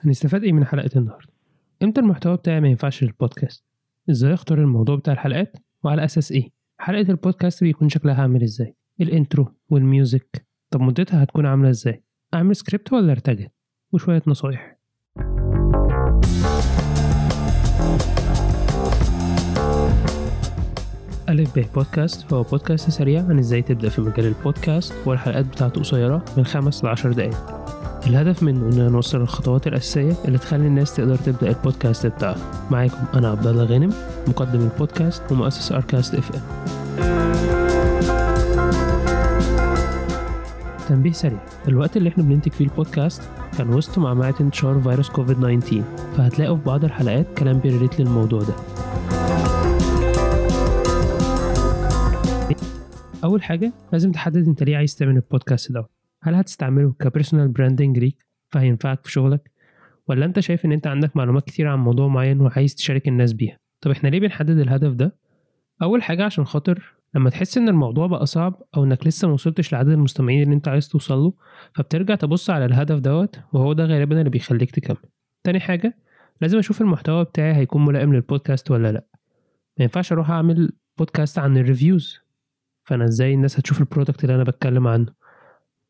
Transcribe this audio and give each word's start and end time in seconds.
هنستفاد 0.00 0.44
إيه 0.44 0.52
من 0.52 0.64
حلقة 0.64 0.90
النهاردة؟ 0.96 1.32
إمتى 1.82 2.00
المحتوى 2.00 2.36
بتاعي 2.36 2.60
ما 2.60 2.68
ينفعش 2.68 3.04
للبودكاست؟ 3.04 3.64
إزاي 4.10 4.34
أختار 4.34 4.58
الموضوع 4.58 4.96
بتاع 4.96 5.12
الحلقات؟ 5.12 5.56
وعلى 5.84 6.04
أساس 6.04 6.32
إيه؟ 6.32 6.50
حلقة 6.80 7.10
البودكاست 7.10 7.64
بيكون 7.64 7.88
شكلها 7.88 8.22
عامل 8.22 8.42
إزاي؟ 8.42 8.74
ال 9.00 9.09
intro 9.09 9.54
وال 9.70 9.92
music 9.92 10.46
طب 10.70 10.80
مدتها 10.80 11.22
هتكون 11.22 11.46
عاملة 11.46 11.70
إزاي؟ 11.70 12.04
أعمل 12.34 12.56
سكريبت 12.56 12.92
ولا 12.92 13.12
إرتجل؟ 13.12 13.48
وشوية 13.92 14.22
نصايح 14.26 14.77
ألف 21.28 21.58
ب 21.58 21.64
بودكاست. 21.74 22.32
هو 22.32 22.42
بودكاست 22.42 22.90
سريع 22.90 23.20
عن 23.22 23.38
إزاي 23.38 23.62
تبدأ 23.62 23.88
في 23.88 24.00
مجال 24.00 24.26
البودكاست 24.26 24.92
والحلقات 25.06 25.44
بتاعته 25.44 25.80
قصيرة 25.80 26.24
من 26.36 26.44
خمس 26.44 26.84
لعشر 26.84 27.12
دقايق. 27.12 27.36
الهدف 28.06 28.42
منه 28.42 28.68
إننا 28.68 28.88
نوصل 28.88 29.20
الخطوات 29.20 29.66
الأساسية 29.66 30.12
اللي 30.24 30.38
تخلي 30.38 30.66
الناس 30.66 30.96
تقدر 30.96 31.16
تبدأ 31.16 31.48
البودكاست 31.48 32.06
بتاعها 32.06 32.36
معاكم 32.70 32.96
أنا 33.14 33.30
عبد 33.30 33.46
الله 33.46 33.64
غانم 33.64 33.92
مقدم 34.28 34.60
البودكاست 34.60 35.22
ومؤسس 35.32 35.72
أركاست 35.72 36.14
إف 36.14 36.30
إم. 36.34 36.42
تنبيه 40.88 41.12
سريع. 41.12 41.38
الوقت 41.68 41.96
اللي 41.96 42.08
إحنا 42.08 42.22
بننتج 42.24 42.52
فيه 42.52 42.64
البودكاست 42.64 43.22
كان 43.58 43.74
وسط 43.74 43.98
معمعة 43.98 44.34
انتشار 44.40 44.80
فيروس 44.80 45.08
كوفيد 45.10 45.36
19 45.36 45.82
فهتلاقوا 46.16 46.56
في 46.56 46.62
بعض 46.64 46.84
الحلقات 46.84 47.26
كلام 47.38 47.58
بي 47.58 47.69
relate 47.69 48.00
للموضوع 48.00 48.40
ده. 48.40 48.54
أول 53.24 53.42
حاجة 53.42 53.72
لازم 53.92 54.12
تحدد 54.12 54.48
أنت 54.48 54.62
ليه 54.62 54.76
عايز 54.76 54.96
تعمل 54.96 55.16
البودكاست 55.16 55.72
ده. 55.72 55.88
هل 56.22 56.34
هتستعمله 56.34 56.92
ك 56.92 56.98
personal 56.98 57.48
branding 57.48 57.98
ليك؟ 57.98 58.26
فهينفعك 58.52 59.04
في 59.04 59.12
شغلك؟ 59.12 59.50
ولا 60.08 60.24
أنت 60.24 60.40
شايف 60.40 60.64
إن 60.64 60.72
أنت 60.72 60.86
عندك 60.86 61.16
معلومات 61.16 61.44
كتير 61.44 61.68
عن 61.68 61.78
موضوع 61.78 62.08
معين 62.08 62.40
وعايز 62.40 62.74
تشارك 62.74 63.08
الناس 63.08 63.32
بيها؟ 63.32 63.58
طب 63.80 63.90
إحنا 63.90 64.08
ليه 64.08 64.20
بنحدد 64.20 64.58
الهدف 64.58 64.92
ده؟ 64.92 65.16
أول 65.82 66.02
حاجة 66.02 66.24
عشان 66.24 66.44
خاطر 66.44 66.94
لما 67.14 67.30
تحس 67.30 67.58
إن 67.58 67.68
الموضوع 67.68 68.06
بقى 68.06 68.26
صعب 68.26 68.62
أو 68.76 68.84
إنك 68.84 69.06
لسه 69.06 69.28
موصلتش 69.28 69.72
لعدد 69.72 69.88
المستمعين 69.90 70.42
اللي 70.42 70.54
أنت 70.54 70.68
عايز 70.68 70.88
توصل 70.88 71.18
له 71.18 71.32
فبترجع 71.74 72.14
تبص 72.14 72.50
على 72.50 72.64
الهدف 72.64 72.98
دوت 72.98 73.40
وهو 73.52 73.72
ده 73.72 73.84
غالبا 73.84 74.18
اللي 74.18 74.30
بيخليك 74.30 74.70
تكمل. 74.70 75.10
تاني 75.44 75.60
حاجة 75.60 75.96
لازم 76.40 76.58
أشوف 76.58 76.80
المحتوى 76.80 77.24
بتاعي 77.24 77.54
هيكون 77.54 77.84
ملائم 77.84 78.14
للبودكاست 78.14 78.70
ولا 78.70 78.92
لأ. 78.92 79.04
ما 79.78 79.82
ينفعش 79.84 80.12
أروح 80.12 80.30
أعمل 80.30 80.72
بودكاست 80.98 81.38
عن 81.38 81.56
ال 81.56 81.64
reviews 81.64 82.18
فانا 82.88 83.04
إزاي 83.04 83.34
الناس 83.34 83.58
هتشوف 83.58 83.80
ال 83.80 83.85
product 83.85 84.24
اللي 84.24 84.34
أنا 84.34 84.44
بتكلم 84.44 84.86
عنه. 84.86 85.06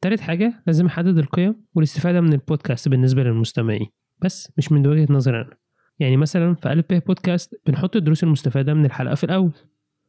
تالت 0.00 0.20
حاجة 0.20 0.62
لازم 0.66 0.86
أحدد 0.86 1.18
القيم 1.18 1.54
والاستفادة 1.74 2.20
من 2.20 2.32
البودكاست 2.32 2.88
بالنسبة 2.88 3.22
للمستمعين. 3.22 3.86
بس 4.24 4.52
مش 4.58 4.72
من 4.72 4.86
وجهة 4.86 5.12
نظري 5.12 5.36
أنا. 5.40 5.56
يعني 5.98 6.16
مثلا 6.16 6.54
في 6.54 6.66
ألف 6.66 6.84
به 6.90 6.98
بودكاست 6.98 7.60
بنحط 7.66 7.96
الدروس 7.96 8.24
المستفادة 8.24 8.74
من 8.74 8.84
الحلقة 8.84 9.14
في 9.14 9.24
الأول. 9.24 9.52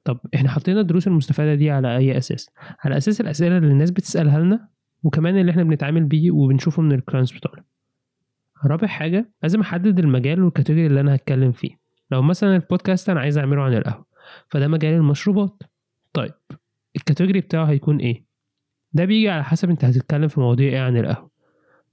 طب 0.04 0.20
إحنا 0.36 0.50
حطينا 0.50 0.80
الدروس 0.80 1.08
المستفادة 1.08 1.56
دي 1.56 1.72
على 1.72 1.98
أي 1.98 2.18
أساس؟ 2.18 2.50
على 2.84 2.98
أساس 2.98 3.22
الأسئلة 3.22 3.58
اللي 3.58 3.72
الناس 3.72 3.92
بتسألها 3.92 4.40
لنا 4.40 4.68
وكمان 5.04 5.38
اللي 5.38 5.52
إحنا 5.52 5.64
بنتعامل 5.64 6.04
بيه 6.04 6.32
وبنشوفه 6.32 6.82
من 6.82 6.92
ال 6.92 6.97
clients 6.97 7.32
بتوعنا. 7.32 7.64
رابع 8.66 8.88
حاجة 8.88 9.32
لازم 9.44 9.60
أحدد 9.62 10.00
المجال 10.00 10.44
وال 10.44 10.52
category 10.52 10.88
اللي 10.88 11.00
أنا 11.02 11.16
هتكلم 11.16 11.52
فيه. 11.52 11.80
لو 12.12 12.22
مثلا 12.22 12.56
البودكاست 12.56 13.10
أنا 13.10 13.20
عايز 13.20 13.38
أعمله 13.38 13.62
عن 13.62 13.74
القهوة 13.74 14.06
فده 14.48 14.68
مجال 14.68 14.94
المشروبات. 14.94 15.64
طيب 16.14 16.34
ال 17.10 17.13
category 17.13 17.42
بتاعه 17.42 17.66
هيكون 17.66 17.98
إيه؟ 17.98 18.26
ده 18.94 19.06
بيجي 19.06 19.30
على 19.30 19.44
حسب 19.44 19.70
انت 19.70 19.86
هتتكلم 19.86 20.28
في 20.28 20.40
مواضيع 20.40 20.70
إيه 20.72 20.80
عن 20.80 20.98
القهوة. 20.98 21.32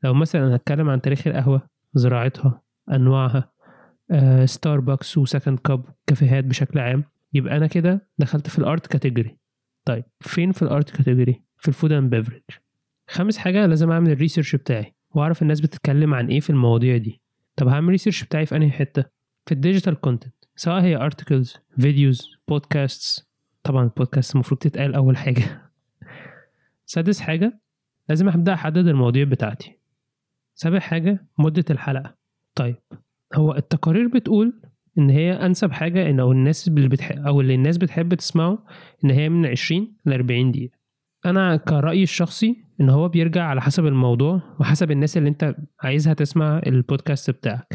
لو 0.04 0.14
مثلا 0.14 0.56
هتكلم 0.56 0.90
عن 0.90 1.00
تاريخ 1.00 1.26
القهوة 1.26 1.68
زراعتها 1.94 2.62
أنواعها 2.92 3.52
آه، 4.10 4.44
ستاربكس 4.44 5.18
و 5.18 5.24
Second 5.24 5.58
Cup 5.58 5.84
كافيهات 6.06 6.44
بشكل 6.44 6.78
عام. 6.78 7.04
يبقى 7.32 7.56
أنا 7.56 7.66
كده 7.66 8.08
دخلت 8.18 8.48
في 8.48 8.58
ال 8.58 8.65
art 8.65 8.86
category 8.86 9.38
طيب 9.84 10.04
فين 10.20 10.52
في 10.52 10.62
ال 10.62 10.69
art 10.69 10.90
category 10.90 11.42
في 11.56 11.68
ال 11.68 11.73
food 11.73 11.92
and 11.92 12.10
beverage 12.10 12.42
خامس 13.10 13.38
حاجة 13.38 13.66
لازم 13.66 13.90
أعمل 13.90 14.10
ال 14.10 14.15
research 14.15 14.56
بتاعي 14.56 14.94
وأعرف 15.10 15.42
الناس 15.42 15.60
بتتكلم 15.60 16.14
عن 16.14 16.28
إيه 16.28 16.40
في 16.40 16.50
المواضيع 16.50 16.96
دي. 16.96 17.20
طب 17.56 17.68
هعمل 17.68 17.88
research 17.88 18.24
بتاعي 18.24 18.46
في 18.46 18.56
أنهي 18.56 18.70
حتة؟ 18.70 19.04
في 19.46 19.52
ال 19.52 19.58
digital 19.58 20.00
content 20.00 20.34
سواء 20.56 20.82
هي 20.82 20.96
articles 20.96 21.56
videos 21.78 22.30
بودكاست 22.48 23.26
طبعا 23.66 23.84
البودكاست 23.84 24.34
المفروض 24.34 24.60
تتقال 24.60 24.94
أول 24.94 25.16
حاجة. 25.16 25.42
سادس 26.86 27.20
حاجة 27.20 27.60
لازم 28.08 28.28
أبدأ 28.28 28.54
أحدد 28.54 28.86
المواضيع 28.86 29.24
بتاعتي. 29.24 29.78
سابع 30.54 30.78
حاجة 30.78 31.26
مدة 31.38 31.64
الحلقة. 31.70 32.14
طيب 32.54 32.76
هو 33.34 33.54
التقارير 33.54 34.08
بتقول 34.08 34.60
إن 34.98 35.10
هي 35.10 35.32
أنسب 35.32 35.72
حاجة 35.72 36.10
إن 36.10 36.20
أو 36.20 36.32
الناس 36.32 36.68
اللي 36.68 36.88
بتحب 36.88 37.26
أو 37.26 37.40
اللي 37.40 37.54
الناس 37.54 37.76
بتحب 37.76 38.14
تسمعه 38.14 38.58
إن 39.04 39.10
هي 39.10 39.28
من 39.28 39.46
20 39.46 39.96
ل 40.06 40.12
40 40.12 40.52
دقيقة. 40.52 40.78
أنا 41.24 41.56
كرأيي 41.56 42.02
الشخصي 42.02 42.56
إن 42.80 42.90
هو 42.90 43.08
بيرجع 43.08 43.44
على 43.44 43.60
حسب 43.60 43.86
الموضوع 43.86 44.42
وحسب 44.60 44.90
الناس 44.90 45.16
اللي 45.16 45.28
أنت 45.28 45.56
عايزها 45.82 46.14
تسمع 46.14 46.60
البودكاست 46.66 47.30
بتاعك. 47.30 47.66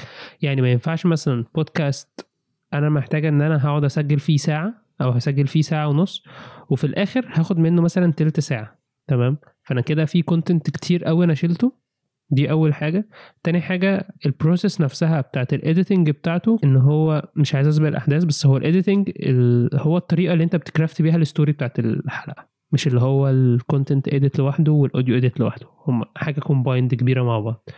يعني 0.42 0.62
ما 0.62 0.72
ينفعش 0.72 1.06
مثلا 1.06 1.46
بودكاست 1.56 2.28
أنا 2.74 2.90
محتاجة 2.90 3.30
إن 3.30 3.42
أنا 3.42 3.66
هقعد 3.66 3.84
أسجل 3.84 4.20
فيه 4.20 4.38
ساعة 4.38 4.81
أو 5.02 5.10
هسجل 5.10 5.48
فيه 5.48 5.62
ساعة 5.62 5.88
ونص 5.88 6.24
وفي 6.70 6.84
الآخر 6.84 7.26
هاخد 7.34 7.58
منه 7.58 7.82
مثلا 7.82 8.14
تلت 8.14 8.40
ساعة. 8.40 8.80
تمام؟ 9.08 9.38
فأنا 9.64 9.82
كده 9.82 10.06
في 10.06 10.22
content 10.22 10.70
كتير 10.70 11.04
قوي 11.04 11.26
أنا 11.26 11.34
شلته. 11.34 11.82
دي 12.30 12.52
أول 12.52 12.74
حاجة. 12.74 13.10
تاني 13.44 13.62
حاجة 13.62 14.08
ال 14.26 14.33
process 14.33 14.82
نفسها 14.82 15.22
بتاعت 15.22 15.54
ال 15.54 15.61
editing 15.61 16.10
بتاعته 16.10 16.60
إن 16.64 16.76
هو 16.76 17.30
مش 17.36 17.56
عايز 17.56 17.68
أسبق 17.68 17.88
الأحداث 17.88 18.24
بس 18.24 18.46
هو 18.46 18.58
ال 18.58 18.64
editing 18.65 19.12
هو 19.74 19.98
الطريقة 19.98 20.34
اللي 20.34 20.44
أنت 20.44 20.56
بت 20.56 20.69
craft 20.69 21.02
بيها 21.02 21.16
ال 21.16 21.22
story 21.22 21.52
بتاعت 21.52 21.80
الحلقة. 21.80 22.48
مش 22.72 22.88
اللي 22.88 23.02
هو 23.02 23.30
ال 23.30 23.39
content 23.40 24.08
edit 24.08 24.40
لوحده 24.40 24.72
وال 24.72 24.85
audio 24.85 25.18
edit 25.18 25.40
لوحده. 25.40 25.68
هم 25.88 26.04
حاجة 26.16 26.40
combined 26.40 26.96
كبيرة 26.96 27.24
مع 27.24 27.40
بعض. 27.40 27.70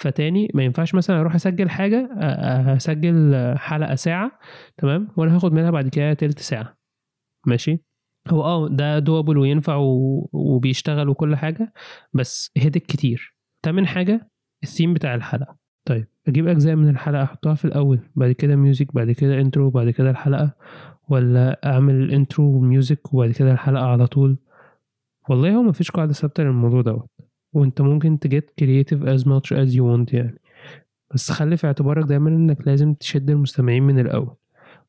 فتاني 0.00 0.48
ما 0.54 0.62
ينفعش 0.64 0.94
مثلا 0.94 1.20
أروح 1.20 1.34
أسجل 1.34 1.70
حاجة 1.70 2.08
اسجل 2.76 3.34
حلقة 3.58 3.94
ساعة 3.94 4.32
تمام؟ 4.76 5.08
وأنا 5.16 5.36
هاخد 5.36 5.52
منها 5.52 5.70
بعد 5.70 5.88
كده 5.88 6.14
تلت 6.14 6.38
ساعة. 6.38 6.76
ماشي؟ 7.46 7.84
هو 8.28 8.42
آه 8.42 8.68
ده 8.68 8.98
doable 8.98 9.38
وينفع 9.38 9.76
وبيشتغل 10.32 11.08
وكل 11.08 11.36
حاجة 11.36 11.72
بس 12.12 12.50
هدر 12.58 12.82
كتير. 12.82 13.36
تامن 13.62 13.86
حاجة 13.86 14.30
الثيم 14.62 14.94
بتاع 14.94 15.14
الحلقة. 15.14 15.56
طيب 15.84 16.06
أجيب 16.28 16.48
أجزاء 16.48 16.76
من 16.76 16.88
الحلقة 16.88 17.22
أحطها 17.22 17.54
في 17.54 17.64
الأول 17.64 18.00
بعد 18.16 18.32
كده 18.32 18.56
music 18.56 18.94
بعد 18.94 19.10
كده 19.10 19.40
intro 19.40 19.70
بعد 19.70 19.90
كده 19.90 20.10
الحلقة 20.10 20.54
ولا 21.08 21.60
أعمل 21.66 21.94
ال 21.94 22.04
intro 22.04 22.56
و 22.56 22.66
music 22.66 23.14
وبعد 23.14 23.30
كده 23.30 23.52
الحلقة 23.52 23.84
على 23.84 24.06
طول؟ 24.06 24.38
والله 25.28 25.54
هو 25.56 25.62
مفيش 25.62 25.90
قاعدة 25.90 26.12
ثابتة 26.12 26.42
للموضوع 26.42 26.82
دوت. 26.82 27.10
وانت 27.52 27.80
ممكن 27.80 28.18
ت 28.18 28.26
get 28.26 28.50
creative 28.58 29.02
as 29.02 29.20
much 29.24 29.56
as 29.56 29.74
you 29.74 29.80
want 29.80 30.14
يعني. 30.14 30.38
بس 31.14 31.30
خلي 31.30 31.56
في 31.56 31.66
اعتبارك 31.66 32.04
دايما 32.04 32.30
إنك 32.30 32.66
لازم 32.66 32.94
تشد 32.94 33.30
المستمعين 33.30 33.82
من 33.82 33.98
الأول. 33.98 34.34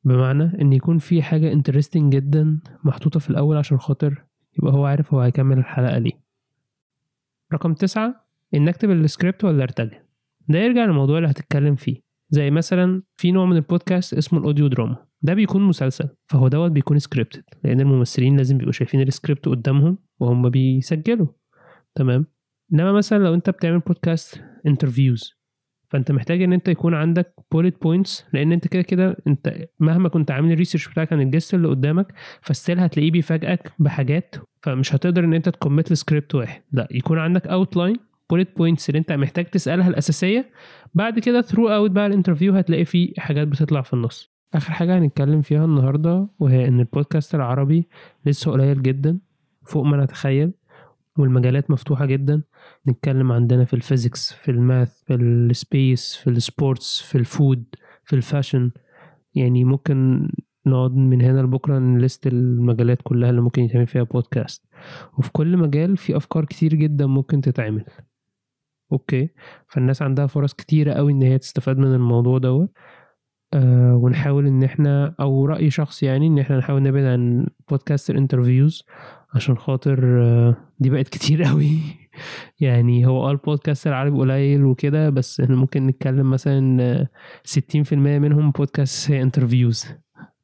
بمعنى 0.03 0.61
إن 0.61 0.73
يكون 0.73 0.97
في 0.97 1.21
حاجة 1.23 1.51
interesting 1.51 2.15
جدا 2.15 2.59
محطوطة 2.83 3.19
في 3.19 3.29
الأول 3.29 3.57
عشان 3.57 3.77
خاطر 3.77 4.23
يبقى 4.59 4.73
هو 4.73 4.85
عارف 4.85 5.13
هو 5.13 5.19
هيكمل 5.19 5.57
الحلقة 5.57 5.97
ليه. 5.97 6.21
رقم 7.53 7.73
تسعة 7.73 8.25
ان 8.53 8.67
اكتب 8.67 8.91
السكريبت 8.91 9.43
ولا 9.43 9.63
ارتجل؟ 9.63 9.97
ده 10.47 10.59
يرجع 10.59 10.85
للموضوع 10.85 11.17
اللي 11.17 11.29
هتتكلم 11.29 11.75
فيه. 11.75 12.01
زي 12.29 12.51
مثلا 12.51 13.03
في 13.17 13.31
نوع 13.31 13.45
من 13.45 13.55
البودكاست 13.55 14.13
اسمه 14.13 14.39
ال 14.39 14.44
audio 14.44 14.67
drama. 14.67 15.05
ده 15.21 15.33
بيكون 15.33 15.61
مسلسل 15.61 16.09
فهو 16.25 16.47
دوت 16.47 16.71
بيكون 16.71 16.99
scripted 16.99 17.43
لأن 17.63 17.79
الممثلين 17.79 18.37
لازم 18.37 18.57
بيبقوا 18.57 18.71
شايفين 18.71 19.01
السكريبت 19.01 19.47
قدامهم 19.47 19.97
وهم 20.19 20.49
بيسجلوا. 20.49 21.27
تمام؟ 21.95 22.25
إنما 22.73 22.91
مثلا 22.91 23.23
لو 23.23 23.33
أنت 23.33 23.49
بتعمل 23.49 23.79
بودكاست 23.79 24.41
interviews 24.67 25.33
فأنت 25.89 26.11
محتاج 26.11 26.41
إن 26.41 26.53
أنت 26.53 26.67
يكون 26.67 26.93
عندك 26.93 27.33
bullet 27.51 27.81
points 27.81 28.25
لأن 28.33 28.51
أنت 28.51 28.67
كده 28.67 28.81
كده 28.81 29.17
أنت 29.27 29.53
مهما 29.79 30.09
كنت 30.09 30.31
عامل 30.31 30.51
ال 30.51 30.55
research 30.55 30.87
بتاعك 30.89 31.13
عن 31.13 31.21
ال 31.21 31.26
guest 31.26 31.53
اللي 31.53 31.67
قدامك 31.67 32.13
ف 32.41 32.47
still 32.47 32.79
هتلاقيه 32.79 33.11
بيفاجئك 33.11 33.71
بحاجات 33.79 34.35
فمش 34.61 34.95
هتقدر 34.95 35.23
إن 35.23 35.33
أنت 35.33 35.49
ت 35.49 35.55
commit 35.55 35.91
ل 35.91 35.97
script 35.97 36.35
واحد. 36.35 36.61
لا 36.71 36.87
يكون 36.91 37.19
عندك 37.19 37.47
outline 37.47 37.95
bullet 38.29 38.57
points 38.57 38.89
اللي 38.89 38.99
أنت 38.99 39.11
محتاج 39.11 39.45
تسألها 39.45 39.87
الأساسية. 39.87 40.49
بعد 40.93 41.19
كده 41.19 41.41
throughout 41.41 41.91
بقى 41.91 42.07
ال 42.07 42.12
interview 42.12 42.53
هتلاقي 42.53 42.85
فيه 42.85 43.13
حاجات 43.17 43.47
بتطلع 43.47 43.81
في 43.81 43.93
النص. 43.93 44.31
آخر 44.53 44.71
حاجة 44.73 44.97
هنتكلم 44.97 45.41
فيها 45.41 45.65
النهارده 45.65 46.27
وهي 46.39 46.67
إن 46.67 46.79
البودكاست 46.79 47.35
العربي 47.35 47.87
لسه 48.25 48.51
قليل 48.51 48.81
جدا 48.81 49.19
فوق 49.65 49.83
ما 49.85 50.03
نتخيل 50.03 50.51
والمجالات 51.17 51.71
مفتوحة 51.71 52.05
جدا. 52.05 52.43
نتكلم 52.87 53.31
عندنا 53.31 53.65
في 53.65 53.73
ال 53.73 53.81
physics 53.81 54.33
في 54.33 54.51
ال 54.51 54.62
math 54.62 55.03
في 55.03 55.15
ال 55.15 55.32
space 55.32 56.15
في 56.15 56.29
ال 56.29 56.39
sports 56.39 57.01
في 57.01 57.17
ال 57.17 57.26
food 57.26 57.63
في 58.03 58.15
ال 58.15 58.21
fashion. 58.21 58.71
يعني 59.35 59.63
ممكن 59.63 60.27
نقعد 60.65 60.95
من 60.95 61.21
هنا 61.21 61.41
لبكرة 61.41 61.79
ن 61.79 61.89
list 61.89 62.27
المجالات 62.27 63.01
كلها 63.03 63.29
اللي 63.29 63.41
ممكن 63.41 63.63
يتعمل 63.63 63.87
فيها 63.87 64.03
بودكاست. 64.03 64.65
وفي 65.17 65.31
كل 65.31 65.57
مجال 65.57 65.97
في 65.97 66.17
أفكار 66.17 66.45
كتير 66.45 66.73
جدا 66.75 67.05
ممكن 67.05 67.41
تتعمل. 67.41 67.85
okay؟ 68.91 69.29
فالناس 69.67 70.01
عندها 70.01 70.27
فرص 70.27 70.53
كتيرة 70.53 70.93
قوي 70.93 71.11
إن 71.11 71.21
هي 71.21 71.37
تستفاد 71.37 71.77
من 71.77 71.93
الموضوع 71.93 72.37
دوت. 72.37 72.71
آه 73.53 73.95
ونحاول 73.95 74.47
إن 74.47 74.63
إحنا 74.63 75.15
أو 75.19 75.45
رأي 75.45 75.69
شخص 75.69 76.03
يعني 76.03 76.27
إن 76.27 76.39
إحنا 76.39 76.57
نحاول 76.57 76.83
نبعد 76.83 77.03
عن 77.03 77.47
بودكاست 77.69 78.09
ال 78.09 78.16
interviews 78.16 78.83
عشان 79.33 79.57
خاطر 79.57 80.21
آه 80.23 80.55
دي 80.79 80.89
بقت 80.89 81.07
كتير 81.09 81.43
قوي. 81.49 81.77
يعني 82.59 83.05
هو 83.07 83.27
آه 83.27 83.31
البودكاست 83.31 83.87
العربي 83.87 84.17
قليل 84.17 84.63
وكده 84.65 85.09
بس 85.09 85.39
إحنا 85.41 85.55
ممكن 85.55 85.87
نتكلم 85.87 86.29
مثلا 86.29 87.07
ستين 87.43 87.83
في 87.83 87.95
المية 87.95 88.19
منهم 88.19 88.51
بودكاست 88.51 89.11
interviews 89.11 89.85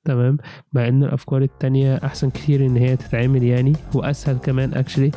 تمام؟ 0.05 0.37
مع 0.73 0.87
إن 0.87 1.03
الأفكار 1.03 1.41
التانية 1.41 1.95
أحسن 1.95 2.29
كتير 2.29 2.65
إن 2.65 2.77
هي 2.77 2.95
تتعمل 2.95 3.43
يعني 3.43 3.73
وأسهل 3.93 4.37
كمان 4.37 4.73
actually 4.73 5.11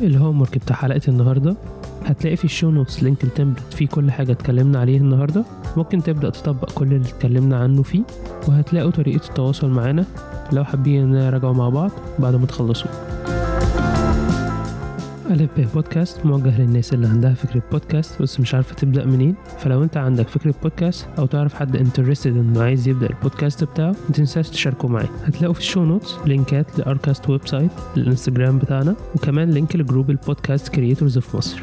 ال 0.00 0.40
homework 0.40 0.58
بتاع 0.58 0.76
حلقة 0.76 1.00
النهاردة. 1.08 1.56
هتلاقي 2.04 2.36
في 2.36 2.44
ال 2.44 2.49
show 2.49 2.70
notes 2.70 3.02
link 3.02 3.24
ال 3.24 3.29
template 3.29 3.72
فيه 3.72 3.86
كل 3.86 4.10
حاجة 4.10 4.32
اتكلمنا 4.32 4.80
عليه 4.80 4.98
النهاردة. 4.98 5.44
ممكن 5.76 6.02
تبدأ 6.02 6.30
تطبق 6.30 6.72
كل 6.72 6.86
اللي 6.92 7.08
اتكلمنا 7.08 7.56
عنه 7.56 7.82
فيه 7.82 8.02
وهتلاقوا 8.48 8.90
طريقة 8.90 9.28
التواصل 9.28 9.70
معانا. 9.70 10.04
لو 10.52 10.64
حابين 10.64 11.12
نراجعوا 11.12 11.54
مع 11.54 11.68
بعض 11.68 11.90
بعد 12.18 12.34
ما 12.34 12.46
تخلصوا. 12.46 12.90
ألف 15.30 15.50
ب 15.56 15.66
بودكاست 15.74 16.26
موجه 16.26 16.60
للناس 16.60 16.92
اللي 16.94 17.06
عندها 17.06 17.34
فكرة 17.34 17.62
بودكاست 17.72 18.22
بس 18.22 18.40
مش 18.40 18.54
عارفة 18.54 18.74
تبدأ 18.74 19.04
منين. 19.06 19.34
فلو 19.58 19.82
انت 19.82 19.96
عندك 19.96 20.28
فكرة 20.28 20.54
بودكاست 20.62 21.06
أو 21.18 21.26
تعرف 21.26 21.54
حد 21.54 21.76
interested 21.76 22.36
إنه 22.36 22.62
عايز 22.62 22.88
يبدأ 22.88 23.06
البودكاست 23.06 23.64
بتاعه 23.64 23.94
متنساش 24.08 24.48
تشاركه 24.50 24.88
معاه 24.88 25.08
هتلاقوا 25.24 25.54
في 25.54 25.60
ال 25.60 25.65
show 25.65 25.84
notes 25.84 26.14
لينكات 26.26 26.78
لأركاست 26.78 27.30
website 27.30 27.70
الانستجرام 27.96 28.58
بتاعنا 28.58 28.94
وكمان 29.14 29.50
link 29.50 29.76
لجروب 29.76 30.10
ال 30.10 30.17
podcast 30.17 30.68
creators 30.68 31.18
في 31.18 31.36
مصر 31.36 31.62